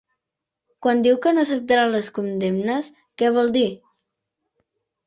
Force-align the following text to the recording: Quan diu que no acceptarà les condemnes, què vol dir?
Quan 0.85 1.03
diu 1.07 1.19
que 1.25 1.33
no 1.35 1.43
acceptarà 1.47 1.85
les 1.91 2.09
condemnes, 2.17 2.91
què 3.23 3.31
vol 3.39 3.55
dir? 3.61 3.69